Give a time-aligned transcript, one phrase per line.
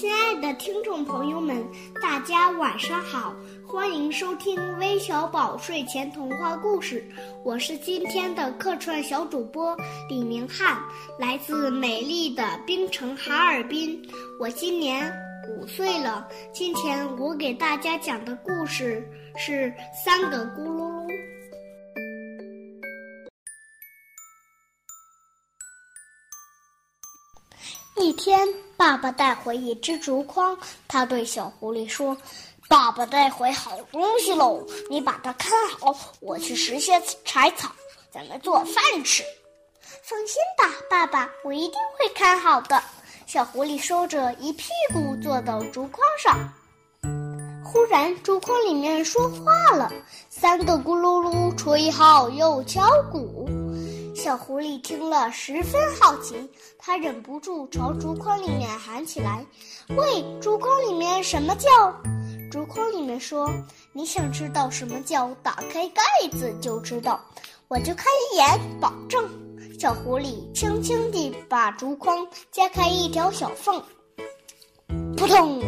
[0.00, 1.66] 亲爱的听众朋友们，
[2.00, 3.34] 大家晚上好，
[3.66, 7.04] 欢迎收听微小宝睡前童话故事。
[7.44, 9.76] 我是今天的客串小主播
[10.08, 10.80] 李明翰，
[11.18, 14.00] 来自美丽的冰城哈尔滨。
[14.38, 15.12] 我今年
[15.48, 16.28] 五岁了。
[16.52, 19.04] 今天我给大家讲的故事
[19.36, 19.52] 是
[20.04, 20.87] 《三个咕噜
[28.00, 30.56] 一天，爸爸带回一只竹筐，
[30.86, 32.16] 他对小狐狸说
[32.68, 37.70] ：“爸爸带回好东西喽，你把它看好，我去拾些柴草，
[38.10, 39.24] 咱们做饭吃。”
[40.02, 42.80] 放心吧，爸爸，我一定会看好的。
[43.26, 46.38] 小狐狸说着，一屁股坐到竹筐上。
[47.64, 49.92] 忽然，竹筐里面说话了
[50.30, 53.48] ：“三个咕噜噜，吹号又敲鼓。”
[54.28, 56.36] 小狐狸听了十分好奇，
[56.78, 59.42] 它忍不住朝竹筐里面喊起来
[59.96, 61.70] ：“喂，竹筐里面什么叫？”
[62.52, 63.50] 竹筐里面说
[63.94, 65.34] ：“你想知道什么叫？
[65.42, 67.18] 打开盖子就知道。”
[67.68, 69.26] 我就看一眼，保证。
[69.80, 73.82] 小狐狸轻轻地把竹筐揭开一条小缝，
[75.16, 75.62] 扑通，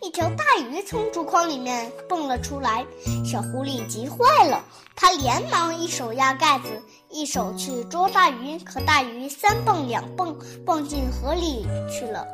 [0.00, 2.82] 一条大鱼从竹筐里面蹦了出来。
[3.26, 4.64] 小狐狸急坏了，
[4.94, 6.82] 它连忙一手压盖子。
[7.16, 10.36] 一手去捉大鱼，可大鱼三蹦两蹦，
[10.66, 12.26] 蹦进河里去了。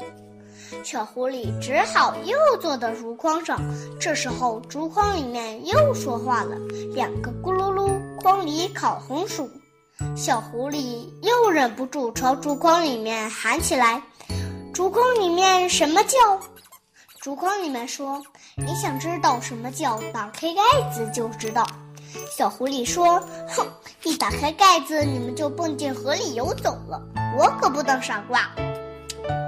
[0.82, 3.60] 小狐狸只好又坐到竹筐上。
[4.00, 6.56] 这时候，竹筐里面又说话了
[6.96, 9.48] ：“两个咕噜噜，筐里烤红薯。”
[10.16, 14.02] 小狐狸又忍不住朝竹筐里面喊起来
[14.74, 16.18] ：“竹筐里面什么叫？”
[17.22, 18.20] 竹筐里面说
[18.58, 20.00] ：“你想知道什么叫？
[20.12, 21.64] 打开盖子就知道。”
[22.30, 23.18] 小狐狸说
[23.48, 23.66] ：“哼，
[24.02, 27.00] 一打开盖子，你们就蹦进河里游走了。
[27.38, 28.50] 我可不当傻瓜，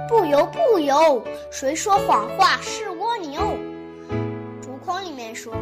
[0.09, 1.21] 不游不游。
[1.51, 3.41] 谁说谎话是蜗牛？”
[4.61, 5.53] 竹筐里面说。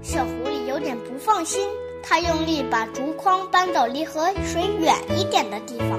[0.00, 1.68] 小狐狸有点不放心，
[2.04, 5.98] 他用力把竹筐搬到离河水远一点的地方。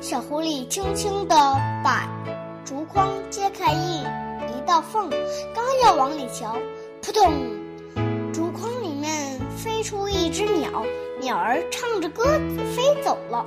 [0.00, 1.34] 小狐狸轻轻地
[1.82, 2.08] 把
[2.64, 5.10] 竹筐揭开一一道缝，
[5.52, 6.56] 刚要往里瞧，
[7.02, 7.34] 扑通！
[9.56, 10.84] 飞出一只鸟，
[11.20, 12.24] 鸟儿唱着歌
[12.74, 13.44] 飞走了。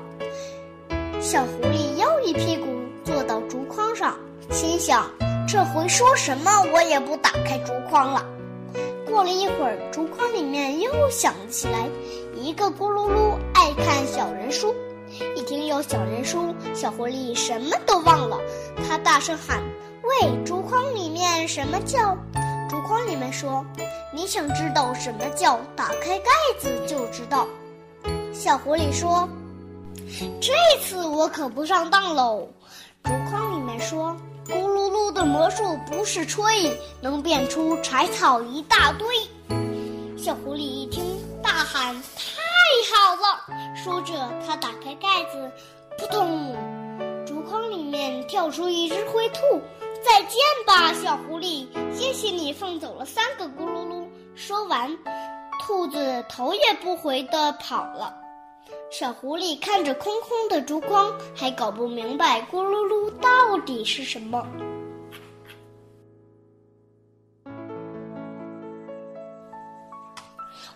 [1.21, 2.65] 小狐狸又一屁股
[3.03, 4.17] 坐到竹筐上，
[4.49, 5.09] 心想：
[5.47, 8.25] 这回说什么我也不打开竹筐了。
[9.05, 11.87] 过了一会儿，竹筐里面又响起来，
[12.35, 14.73] 一个咕噜噜爱看小人书。
[15.35, 18.39] 一听有小人书，小狐狸什么都忘了，
[18.87, 19.61] 他大声喊
[20.03, 22.17] ：“喂，竹筐里面什么叫？”
[22.69, 23.66] 竹筐里面说
[24.13, 27.47] ：“你想知道什么叫打开盖子就知道。”
[28.31, 29.28] 小狐狸说
[30.40, 32.47] ：“这次我可不上当喽。”
[33.03, 34.16] 竹筐里面说
[34.46, 39.07] ：“咕噜噜的魔术不是吹，能变出柴草一大堆。”
[40.16, 42.38] 小狐狸一听，大喊：“太
[42.94, 44.13] 好了！”说着，
[44.46, 45.51] 他打开盖子，
[45.97, 46.56] 扑通，
[47.25, 49.40] 竹筐里面跳出一只灰兔。
[50.01, 51.67] 再见吧，小狐狸！
[51.93, 54.07] 谢谢你放走了三个咕噜噜。
[54.35, 54.97] 说完，
[55.59, 58.15] 兔子头也不回地跑了。
[58.89, 64.45] 小狐狸看着空空的竹筐，还搞不明白咕噜噜到底是什么。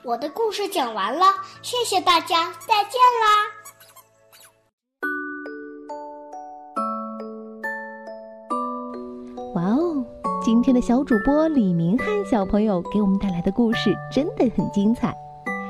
[0.04, 1.28] 我的故事讲完了，
[1.62, 3.48] 谢谢大家，再见啦！
[9.54, 10.04] 哇哦！
[10.44, 15.16] 今天的小主播李明翰小朋友给我们带来的故事真的很精彩，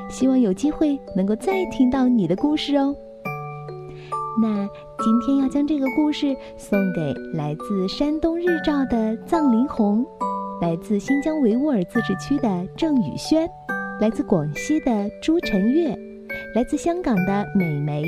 [0.08, 2.96] 希望有机会能够再听到你的故事哦。
[4.40, 4.66] 那
[4.98, 10.04] 今天要将这个故事送给来自山东日照的藏林红，
[10.62, 13.46] 来自新疆维吾尔自治区的郑宇轩，
[14.00, 15.94] 来自广西的朱晨月，
[16.54, 18.02] 来自香港的美眉，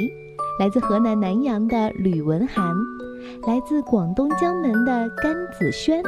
[0.59, 2.75] 来自河南南阳的吕文涵。
[3.47, 6.03] 来自广东江门的甘子轩，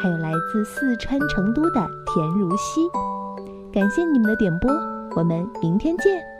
[0.00, 2.82] 还有来自四川成都的田如溪，
[3.72, 4.70] 感谢你们的点播，
[5.16, 6.37] 我们明天见。